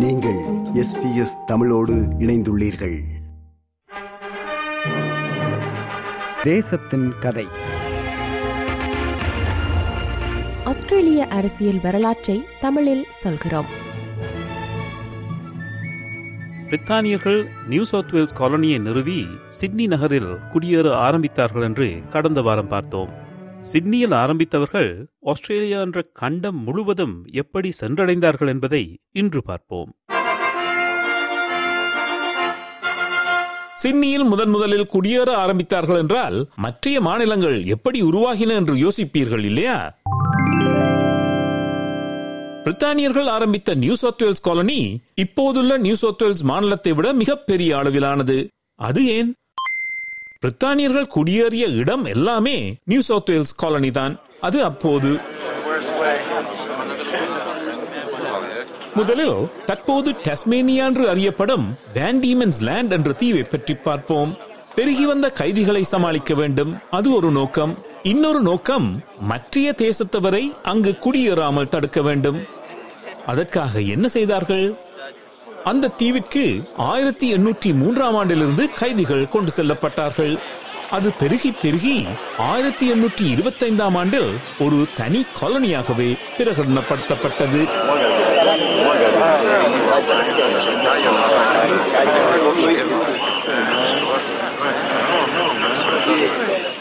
நீங்கள் 0.00 0.38
எஸ்பிஎஸ் 0.74 1.44
தமிழோடு 1.46 1.92
இணைந்துள்ளீர்கள். 2.18 2.98
தேசத்தின் 6.42 7.12
கதை. 7.20 7.46
ஆஸ்திரேலிய 10.64 11.26
அரசியல் 11.26 11.80
வரலாற்றை 11.80 12.44
தமிழில் 12.60 13.06
சொல்கிறோம். 13.10 13.64
பிரித்தானியர்கள் 16.68 17.46
நியூ 17.68 17.84
சவுத் 17.84 18.10
வேல்ஸ் 18.10 18.42
காலனியை 18.42 18.80
நிறுவி 18.80 19.26
சிட்னி 19.48 19.86
நகரில் 19.86 20.38
குடியேற 20.52 20.92
ஆரம்பித்தார்கள் 20.92 21.62
என்று 21.62 22.02
கடந்த 22.08 22.42
வாரம் 22.42 22.68
பார்த்தோம். 22.68 23.28
சிட்னியில் 23.60 24.10
ஆரம்பித்தவர்கள் 24.10 25.06
ஆஸ்திரேலியா 25.20 25.80
என்ற 25.80 26.02
கண்டம் 26.12 26.64
முழுவதும் 26.64 27.24
எப்படி 27.32 27.72
சென்றடைந்தார்கள் 27.80 28.48
என்பதை 28.48 28.98
இன்று 29.12 29.42
பார்ப்போம். 29.42 29.94
சிட்னியில் 33.74 34.24
முதன் 34.24 34.48
முதலில் 34.48 34.86
குடியேற 34.92 35.34
ஆரம்பித்தார்கள் 35.36 35.98
என்றால் 35.98 36.48
மற்றைய 36.56 37.00
மாநிலங்கள் 37.00 37.64
எப்படி 37.64 38.02
உருவாகின 38.02 38.48
என்று 38.48 38.74
யோசிப்பீர்கள் 38.74 39.44
இல்லையா? 39.44 39.98
பிரித்தானியர்கள் 42.64 43.24
ஆரம்பித்த 43.24 43.74
நியூ 43.74 43.94
சவுத் 43.94 44.22
வேல்ஸ் 44.22 44.40
காலனி 44.40 45.00
இப்போதுள்ள 45.14 45.78
நியூ 45.78 45.94
சவுத் 45.94 46.22
வேல்ஸ் 46.22 46.42
மாநிலத்தை 46.42 46.92
விட 46.92 47.12
மிகப்பெரிய 47.12 47.76
அளவிலானது. 47.76 48.48
அது 48.74 49.06
ஏன்? 49.06 49.34
பிரித்தானியர்கள் 50.44 51.12
குடியேறிய 51.14 51.64
இடம் 51.80 52.04
எல்லாமே 52.04 52.54
நியூ 52.84 53.00
சவுத் 53.00 53.30
வேல்ஸ் 53.30 53.54
காலனி 53.54 53.90
தான். 53.90 54.14
அது 54.40 54.58
அப்போது 54.64 55.10
முதலில் 58.94 59.36
தற்போது 59.66 60.10
டஸ்மேனியா 60.10 60.84
என்று 60.90 61.08
அறியப்படும் 61.08 61.66
வேண்டீமன்ஸ் 61.94 62.60
லேண்ட் 62.68 62.92
என்ற 62.92 63.12
தீவை 63.12 63.42
பற்றி 63.42 63.74
பார்ப்போம். 63.74 64.38
பெருகி 64.74 65.06
வந்த 65.06 65.30
கைதிகளை 65.30 65.84
சமாளிக்க 65.84 66.34
வேண்டும். 66.34 66.72
அது 66.90 67.14
ஒரு 67.14 67.30
நோக்கம். 67.30 67.74
இன்னொரு 68.02 68.40
நோக்கம் 68.40 68.88
மற்றைய 69.20 69.74
தேசத்தவரை 69.78 70.44
அங்கு 70.62 70.94
குடியேறாமல் 71.04 71.72
தடுக்க 71.74 72.02
வேண்டும். 72.02 72.40
அதற்காக 73.26 73.80
என்ன 73.94 74.08
செய்தார்கள்? 74.08 74.66
அந்த 75.64 75.90
தீவிற்கு 75.98 76.62
ஆயிரத்தி 76.76 77.34
எண்ணூற்றி 77.34 77.74
மூன்றாம் 77.74 78.14
ஆண்டிலிருந்து 78.14 78.72
கைதிகள் 78.72 79.28
கொண்டு 79.28 79.52
செல்லப்பட்டார்கள். 79.56 80.38
அது 80.90 81.12
பெருகி 81.12 81.50
பெருகி 81.50 82.06
ஆயிரத்தி 82.36 82.92
எண்ணூற்றி 82.92 83.24
இருபத்தைந்தாம் 83.34 83.96
ஆண்டில் 83.96 84.38
ஒரு 84.58 84.86
தனி 84.96 85.26
காலனியாகவே 85.40 86.16
பிரகடனப்படுத்தப்பட்டது. 86.38 87.60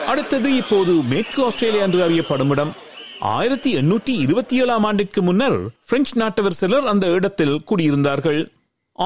அடுத்தது 0.08 0.56
இப்போது 0.56 0.92
மேற்கு 0.92 1.46
ஆஸ்திரேலியா 1.46 1.84
என்று 1.84 2.04
அறியப்படும் 2.04 2.50
இடம். 2.50 2.74
ஆயிரத்தி 3.20 3.76
எண்ணூற்றி 3.76 4.14
இருபத்தி 4.20 4.56
ஏழாம் 4.62 4.84
ஆண்டிற்கு 4.84 5.22
முன்னர் 5.22 5.60
பிரெஞ்சு 5.88 6.14
நாட்டவர் 6.22 6.60
சிலர் 6.62 6.86
அந்த 6.86 7.08
இடத்தில் 7.08 7.62
குடியிருந்தார்கள். 7.72 8.48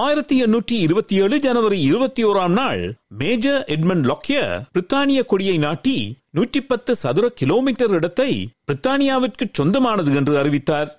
ஆயிரத்தி 0.02 0.44
எண்ணூற்றி 0.44 0.76
இருபத்தி 0.86 1.16
ஏழு 1.16 1.40
ஜனவரி 1.40 1.82
இருபத்தி 1.82 2.26
ஓராம் 2.26 2.54
நாள் 2.54 2.96
மேஜர் 3.18 3.64
எட்மண்ட் 3.68 4.06
லொக்கிய 4.10 4.38
பிரித்தானிய 4.74 5.26
கொடியை 5.26 5.58
நாட்டி 5.58 6.18
நூற்றி 6.32 6.62
பத்து 6.62 6.96
சதுர 6.96 7.30
கிலோமீட்டர் 7.30 7.90
இடத்தை 7.90 8.54
பிரித்தானியாவிற்கு 8.68 9.46
சொந்தமானது 9.52 10.16
என்று 10.16 10.38
அறிவித்தார். 10.38 10.90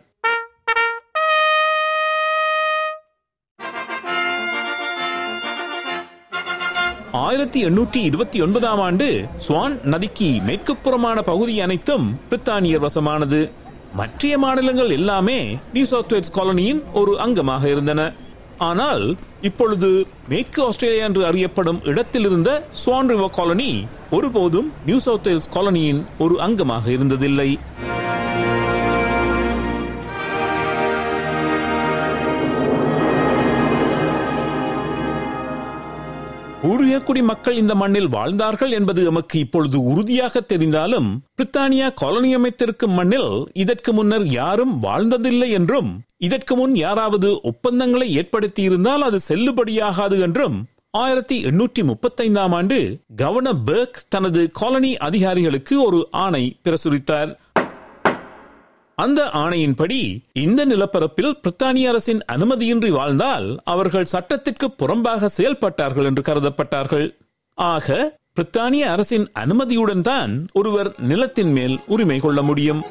ஆயிரத்தி 7.13 7.65
எண்ணூற்றி 7.65 8.03
இருபத்தி 8.03 8.41
ஒன்பதாம் 8.41 8.81
ஆண்டு 8.81 9.29
ஸ்வான் 9.49 9.77
நதிக்கு 9.85 10.31
மேற்குப்புறமான 10.49 11.21
பகுதி 11.23 11.61
அனைத்தும் 11.61 12.21
பிரித்தானியர் 12.31 12.85
வசமானது. 12.87 13.53
மற்றைய 13.95 14.39
மாநிலங்கள் 14.39 14.91
எல்லாமே 14.91 15.59
நியூ 15.73 15.85
சவுத் 15.85 16.13
வேல்ஸ் 16.13 16.37
காலனியின் 16.39 16.83
ஒரு 16.93 17.19
அங்கமாக 17.19 17.65
இருந்தன. 17.65 18.03
ஆனால் 18.59 19.17
இப்பொழுது 19.41 20.07
மேற்கு 20.29 20.63
ஆஸ்திரேலியா 20.63 21.05
என்று 21.05 21.27
அறியப்படும் 21.27 21.85
இடத்தில் 21.85 22.25
இருந்த 22.25 22.67
ஸ்வான் 22.85 23.07
ரிவர் 23.07 23.31
காலனி 23.31 23.85
ஒருபோதும் 24.11 24.73
நியூ 24.87 24.99
சவுத் 24.99 25.27
வேல்ஸ் 25.27 25.51
காலனியின் 25.55 26.05
ஒரு 26.19 26.37
அங்கமாக 26.39 26.87
இருந்ததில்லை. 26.87 27.59
பூர்வீகக்குடி 36.63 37.23
மக்கள் 37.23 37.57
இந்த 37.57 37.75
மண்ணில் 37.75 38.09
வாழ்ந்தார்கள் 38.09 38.71
என்பது 38.71 39.05
எமக்கு 39.05 39.39
இப்பொழுது 39.39 39.85
உறுதியாக 39.85 40.41
தெரிந்தாலும் 40.41 41.19
பிரித்தானியா 41.37 41.95
காலனி 41.95 42.37
அமைத்திருக்கும் 42.37 42.93
மண்ணில் 42.93 43.47
இதற்கு 43.53 43.93
முன்னர் 43.93 44.27
யாரும் 44.27 44.83
வாழ்ந்ததில்லை 44.83 45.51
என்றும் 45.51 46.03
இதற்கு 46.27 46.55
முன் 46.57 46.75
யாராவது 46.77 47.29
ஒப்பந்தங்களை 47.51 48.09
ஏற்படுத்தியிருந்தால் 48.21 49.05
அது 49.09 49.19
செல்லுபடியாகாது 49.29 50.17
என்றும் 50.27 50.57
ஆயிரத்தி 51.03 51.37
எண்ணூற்றி 51.45 51.83
முப்பத்தைந்தாம் 51.91 52.55
ஆண்டு 52.59 52.79
கவர்னர் 53.17 53.63
பெர்க் 53.65 53.99
தனது 54.09 54.43
காலனி 54.53 54.91
அதிகாரிகளுக்கு 55.07 55.75
ஒரு 55.85 56.01
ஆணை 56.25 56.45
பிரசுரித்தார். 56.65 57.33
அந்த 58.99 59.21
ஆணையின்படி 59.35 60.01
இந்த 60.45 60.61
நிலப்பரப்பில் 60.65 61.33
பிரித்தானிய 61.43 61.89
அரசின் 61.93 62.21
அனுமதியின்றி 62.33 62.91
வாழ்ந்தால் 62.91 63.49
அவர்கள் 63.65 64.13
சட்டத்திற்கு 64.15 64.69
புறம்பாக 64.81 65.31
செயல்பட்டார்கள் 65.39 66.09
என்று 66.11 66.25
கருதப்பட்டார்கள். 66.29 67.07
ஆக 67.59 67.97
பிரித்தானிய 68.37 68.85
அரசின் 68.95 69.27
அனுமதியுடன் 69.43 70.05
தான் 70.11 70.33
ஒருவர் 70.53 70.91
நிலத்தின் 71.11 71.53
மேல் 71.53 71.77
உரிமை 71.87 72.19
கொள்ள 72.19 72.43
முடியும். 72.43 72.83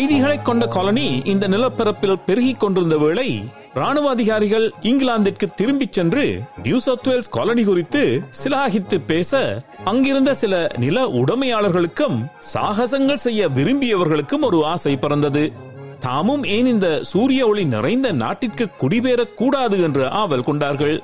கைதிகளை 0.00 0.42
கொண்ட 0.42 0.66
காலனி 0.66 1.20
இந்த 1.24 1.48
நிலப்பரப்பில் 1.48 2.20
பெருகிக் 2.26 2.60
கொண்டிருந்த 2.60 2.96
வேளை 2.98 3.44
ராணுவ 3.74 4.08
அதிகாரிகள் 4.08 4.72
இங்கிலாந்திற்கு 4.82 5.54
திரும்பிச் 5.56 5.92
சென்று 5.92 6.40
நியூ 6.62 6.78
சவுத் 6.78 7.06
வேல்ஸ் 7.06 7.28
காலனி 7.28 7.64
குறித்து 7.64 8.22
சிலாகித்து 8.42 9.00
பேச 9.06 9.62
அங்கிருந்த 9.84 10.34
சில 10.34 10.70
நில 10.78 11.04
உடைமையாளர்களுக்கும் 11.04 12.30
சாகசங்கள் 12.54 13.14
செய்ய 13.14 13.48
விரும்பியவர்களுக்கும் 13.48 14.40
ஒரு 14.40 14.64
ஆசை 14.64 14.96
பிறந்தது. 14.96 15.52
தாமும் 16.00 16.44
ஏன் 16.44 16.66
இந்த 16.66 17.02
சூரிய 17.02 17.46
ஒளி 17.46 17.64
நிறைந்த 17.64 18.12
நாட்டிற்கு 18.12 18.68
குடிபெயரக் 18.80 19.34
கூடாது 19.34 19.82
என்று 19.82 20.08
ஆவல் 20.08 20.44
கொண்டார்கள். 20.44 21.02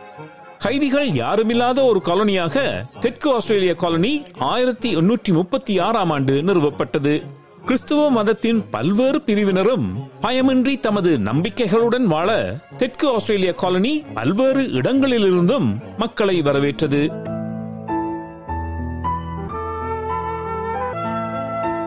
கைதிகள் 0.58 1.08
யாருமில்லாத 1.08 1.84
ஒரு 1.84 2.02
காலனியாக 2.04 2.84
தெற்கு 3.00 3.34
ஆஸ்திரேலிய 3.34 3.74
காலனி 3.74 4.24
ஆயிரத்தி 4.38 4.96
எண்ணூற்றி 4.96 5.32
முப்பத்தி 5.32 5.78
ஆறாம் 5.78 6.10
ஆண்டு 6.10 6.42
நிறுவப்பட்டது. 6.42 7.35
கிறிஸ்துவ 7.66 8.02
மதத்தின் 8.10 8.60
பல்வேறு 8.70 9.18
பிரிவினரும் 9.20 9.86
பயமின்றி 10.20 10.74
தமது 10.80 11.12
நம்பிக்கைகளுடன் 11.20 12.06
வாழ 12.06 12.28
தெற்கு 12.78 13.06
ஆஸ்திரேலிய 13.12 13.52
காலனி 13.54 13.92
பல்வேறு 14.14 14.64
இடங்களிலிருந்தும் 14.78 15.68
மக்களை 15.98 16.36
வரவேற்றது 16.40 17.02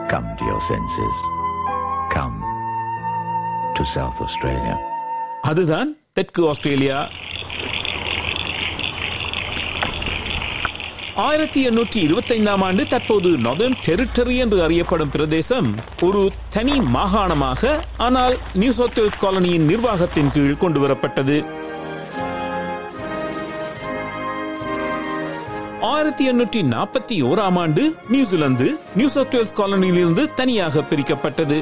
Come 0.09 0.29
to 0.38 0.45
your 0.45 0.62
senses. 0.63 1.18
Come 2.09 2.38
to 3.75 3.84
South 3.95 4.19
Australia. 4.19 4.75
அதுதான் 5.44 5.89
தெற்கு 6.13 6.41
ஆஸ்திரேலியா 6.50 6.97
ஆயிரத்தி 11.27 11.62
எண்ணூற்றி 11.69 12.00
இருபத்தைந்தாம் 12.07 12.63
ஆண்டு 12.66 12.83
தற்போது 12.88 13.30
நொதர்ன் 13.45 13.77
டெரிட்டரி 13.86 14.36
என்று 14.44 14.57
அறியப்படும் 14.66 15.13
பிரதேசம் 15.16 15.69
ஒரு 16.07 16.21
தனி 16.54 16.75
மாகாணமாக 16.95 17.71
ஆனால் 18.06 18.36
நியூ 18.62 18.74
சவுத் 18.77 19.00
வேல்ஸ் 19.00 19.19
காலனியின் 19.24 19.66
நிர்வாகத்தின் 19.71 20.31
கீழ் 20.36 20.62
கொண்டு 20.63 20.81
வரப்பட்டது 20.86 21.38
ஆயிரத்தி 25.89 26.24
எண்ணூற்றி 26.30 26.62
நாற்பத்தி 26.75 27.18
ஓராம் 27.30 27.60
ஆண்டு 27.63 27.83
New Zealand 28.13 28.69
New 28.95 29.10
South 29.16 29.36
Wales 29.36 29.57
காலனியிலிருந்து 29.60 30.24
தனியாக 30.39 30.83
பிரிக்கப்பட்டது. 30.89 31.57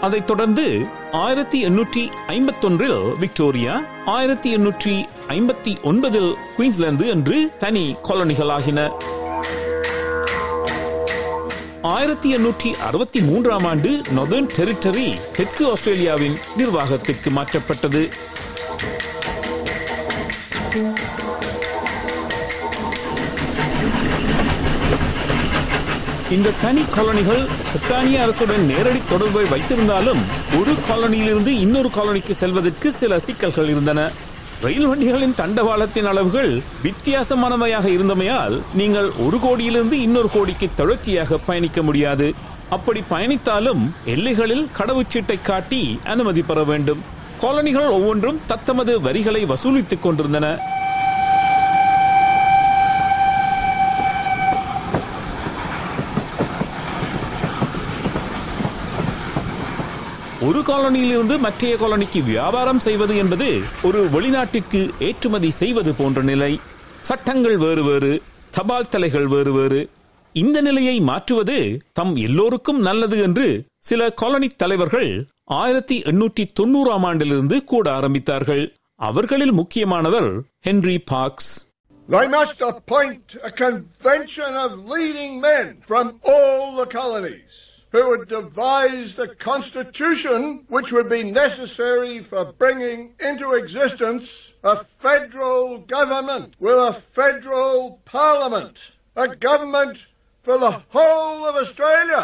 அதைத் 0.00 0.26
தொடர்ந்து 0.26 0.86
ஆயிரத்தி 1.12 1.64
எண்ணூற்றி 1.64 2.02
ஐம்பத்தொன்றில் 2.28 3.18
விக்டோரியா 3.18 3.74
ஆயிரத்தி 4.06 4.56
எண்ணூற்றி 4.56 5.04
ஐம்பத்தி 5.28 5.72
ஒன்பதில் 5.82 6.34
குயின்ஸ்லாந்து 6.56 7.08
என்று 7.08 7.52
தனி 7.58 7.96
காலனிகளாகின. 8.08 8.88
ஆயிரத்தி 11.82 12.36
எண்ணூற்றி 12.36 12.72
அறுபத்தி 12.72 13.20
மூன்றாம் 13.20 13.64
ஆண்டு 13.64 13.90
நொதர்ன் 14.16 14.48
டெரிட்டரி 14.56 15.18
தெற்கு 15.32 15.70
ஆஸ்திரேலியாவின் 15.70 16.36
நிர்வாகத்திற்கு 16.56 17.30
மாற்றப்பட்டது. 17.30 18.02
இந்த 26.34 26.50
தனி 26.62 26.82
காலனிகள் 26.94 27.40
பிரித்தானிய 27.68 28.18
அரசுடன் 28.24 28.64
நேரடி 28.66 29.00
தொடர்பை 29.08 29.42
வைத்திருந்தாலும் 29.44 30.20
ஒரு 30.58 30.72
காலனியிலிருந்து 30.88 31.46
இன்னொரு 31.46 31.90
காலனிக்கு 31.96 32.30
செல்வதற்கு 32.30 32.92
சில 32.92 33.18
சிக்கல்கள் 33.18 33.68
இருந்தன. 33.68 34.10
ரயில் 34.60 34.86
வண்டிகளின் 34.86 35.34
தண்டவாளத்தின் 35.36 36.08
அளவுகள் 36.08 36.62
வித்தியாசமானவையாக 36.84 37.86
இருந்தமையால் 37.86 38.60
நீங்கள் 38.74 39.10
ஒரு 39.18 39.40
கோடியிலிருந்து 39.40 40.00
இன்னொரு 40.00 40.28
கோடிக்கு 40.32 40.68
தொடர்ச்சியாக 40.74 41.38
பயணிக்க 41.38 41.82
முடியாது. 41.82 42.34
அப்படி 42.70 43.02
பயணித்தாலும் 43.10 43.90
எல்லைகளில் 44.04 44.68
கடவுச்சீட்டை 44.78 45.42
காட்டி 45.42 46.00
அனுமதி 46.04 46.42
பெற 46.42 46.64
வேண்டும். 46.64 47.00
காலனிகள் 47.40 47.88
ஒவ்வொன்றும் 47.88 48.40
தத்தமது 48.46 49.00
வரிகளை 49.00 49.44
வசூலித்துக் 49.44 50.02
கொண்டிருந்தன. 50.02 50.78
ஒரு 60.50 60.60
காலனியிலிருந்து 60.60 61.38
மற்றைய 61.38 61.76
காலனிக்கு 61.76 62.24
வியாபாரம் 62.24 62.78
செய்வது 62.78 63.16
என்பது 63.16 63.60
ஒரு 63.82 64.08
வெளிநாட்டிற்கு 64.10 64.90
ஏற்றுமதி 64.98 65.50
செய்வது 65.50 65.94
போன்ற 65.94 66.22
நிலை. 66.22 66.60
சட்டங்கள் 67.00 67.56
வேறு 67.56 67.84
வேறு 67.84 68.22
தபால் 68.50 68.88
தலைகள் 68.88 69.26
வேறு 69.26 69.52
வேறு. 69.52 69.88
இந்த 70.32 70.60
நிலையை 70.60 71.00
மாற்றுவது 71.00 71.80
தம் 71.92 72.16
எல்லோருக்கும் 72.16 72.80
நல்லது 72.80 73.22
என்று 73.22 73.64
சில 73.78 74.10
காலனி 74.10 74.48
தலைவர்கள் 74.48 75.26
ஆயிரத்தி 75.44 76.02
எண்ணூற்றி 76.02 76.44
தொண்ணூறாம் 76.60 77.04
ஆண்டிலிருந்து 77.04 77.64
கூட 77.64 77.90
ஆரம்பித்தார்கள். 77.90 78.74
அவர்களில் 78.94 79.52
முக்கியமானவர் 79.52 80.42
Henry 80.66 80.98
Parkes. 81.04 81.66
They 82.08 82.28
must 82.28 82.60
appoint 82.60 83.38
a 83.42 83.52
convention 83.64 84.54
of 84.64 84.70
leading 84.96 85.42
men 85.42 85.76
from 85.88 86.12
all 86.22 86.76
the 86.76 86.86
colonies. 87.00 87.68
who 87.93 88.01
would 88.09 88.25
devise 88.29 89.09
the 89.15 89.27
constitution 89.45 90.39
which 90.69 90.89
would 90.91 91.09
be 91.09 91.21
necessary 91.35 92.15
for 92.21 92.41
bringing 92.61 92.99
into 93.29 93.53
existence 93.53 94.25
a 94.63 94.75
federal 94.99 95.61
government 95.89 96.47
with 96.59 96.79
a 96.81 96.93
federal 97.17 97.77
parliament, 98.11 98.75
a 99.17 99.27
government 99.47 99.95
for 100.47 100.57
the 100.57 100.73
whole 100.93 101.39
of 101.49 101.55
Australia. 101.55 102.23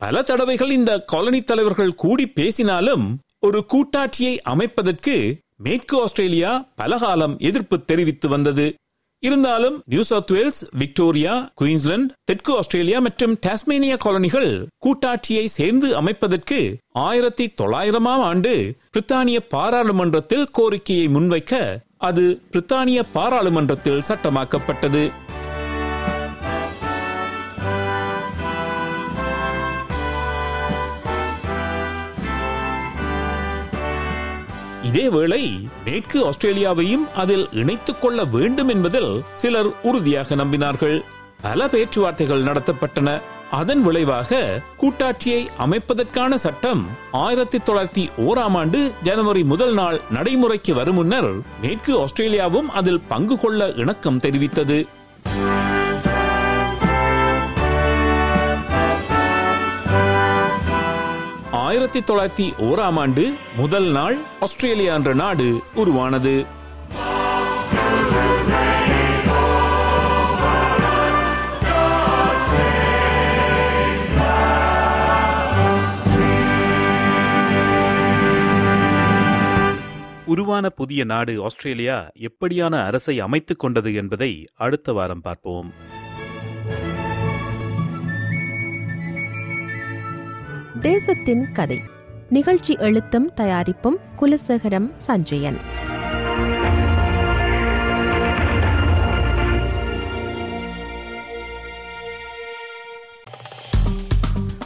பல 0.00 0.22
தடவைகள் 0.22 0.70
இந்த 0.70 0.92
colony 1.06 1.40
தலைவர்கள் 1.42 1.92
கூடி 1.94 2.26
பேசினாலும் 2.32 3.06
ஒரு 3.42 3.60
கூட்டாட்சியை 3.72 4.34
அமைப்பதற்கு 4.44 5.16
மேற்கு 5.60 5.96
Australia 6.02 6.52
பலகாலம் 6.74 7.36
எதிர்ப்பு 7.40 7.76
தெரிவித்து 7.84 8.28
வந்தது 8.28 8.66
இருந்தாலும் 9.23 9.83
New 9.85 10.01
South 10.01 10.31
Wales 10.31 10.61
Victoria 10.77 11.33
Queensland 11.55 12.13
தெற்கு 12.23 12.51
ஆஸ்திரேலியா 12.57 12.99
மற்றும் 12.99 13.33
டாஸ்மேனியா 13.45 13.97
காலனிகள் 14.03 14.51
கூட்டாட்சியை 14.85 15.45
சேர்ந்து 15.45 15.95
அமைப்பதற்கு 15.95 16.59
ஆயிரத்தி 17.07 17.53
தொள்ளாயிரமாம் 17.61 18.23
ஆண்டு 18.29 18.53
பிரித்தானிய 18.93 19.39
பாராளுமன்றத்தில் 19.49 20.47
கோரிக்கையை 20.51 21.07
முன்வைக்க 21.07 21.53
அது 21.97 22.41
பிரித்தானிய 22.51 22.99
பாராளுமன்றத்தில் 23.13 24.03
சட்டமாக்கப்பட்டது. 24.07 25.03
இதேவேளை 34.93 35.67
மேற்கு 35.85 36.25
ஆஸ்திரேலியாவையும் 36.25 37.11
அதில் 37.15 37.49
இணைத்துக் 37.51 38.01
கொள்ள 38.01 38.23
வேண்டும் 38.23 38.67
என்பதில் 38.67 39.21
சிலர் 39.31 39.81
உறுதியாக 39.81 40.35
நம்பினார்கள். 40.35 41.01
பல 41.41 41.67
பேச்சுவார்த்தைகள் 41.67 42.43
நடத்தப்பட்டன. 42.43 43.21
அதன் 43.51 43.81
விளைவாக 43.81 44.61
கூட்டாட்சியை 44.77 45.47
அமைப்பதற்கான 45.59 46.33
சட்டம் 46.33 46.87
ஆயிரத்தி 47.11 47.57
தொள்ளாயிரத்தி 47.57 48.09
ஓராம் 48.17 48.55
ஆண்டு 48.55 48.91
ஜனவரி 49.03 49.43
முதல் 49.43 49.73
நாள் 49.73 50.01
நடைமுறைக்கு 50.09 50.73
வரும் 50.73 50.95
முன்னர் 50.95 51.31
மேற்கு 51.61 51.99
ஆஸ்திரேலியாவும் 51.99 52.67
அதில் 52.67 53.01
பங்கு 53.07 53.39
கொள்ள 53.39 53.69
இணக்கம் 53.69 54.19
தெரிவித்தது. 54.19 54.87
ஆயிரத்தி 61.69 61.99
தொள்ளாயிரத்தி 61.99 62.53
ஓராம் 62.57 62.99
ஆண்டு 62.99 63.33
முதல் 63.55 63.91
நாள் 63.91 64.17
ஆஸ்திரேலியா 64.39 64.95
என்ற 64.95 65.13
நாடு 65.13 65.63
உருவானது. 65.73 66.45
உருவான 80.25 80.69
புதிய 80.69 81.03
நாடு 81.03 81.43
ஆஸ்திரேலியா 81.43 82.11
எப்படியான 82.19 82.85
அரசை 82.85 83.19
அமைத்துக் 83.19 83.59
கொண்டது 83.59 83.93
என்பதை 83.93 84.47
அடுத்த 84.55 84.93
வாரம் 84.93 85.21
பார்ப்போம். 85.21 85.73
தேசத்தின் 90.81 91.51
கதை. 91.51 91.81
நிகழ்ச்சி 92.29 92.75
எழுத்தும் 92.79 93.33
தயாரிப்பும் 93.33 93.97
குலசேகரம் 94.19 94.91
சஞ்சயன். 95.07 95.57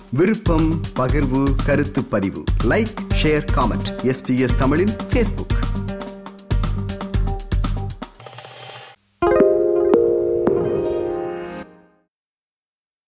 விருப்பம் 0.09 0.81
பகிர்வு 0.95 1.47
கருத்து 1.65 2.03
பதிவு. 2.03 2.43
லைக் 2.63 2.95
ஷேர் 3.23 3.45
காமெண்ட் 3.55 4.13
எஸ்பிஎஸ் 4.13 4.55
தமிழின் 4.57 4.95
பேஸ்புக் 5.13 5.72